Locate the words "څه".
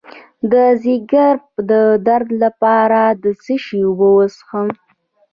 3.43-3.55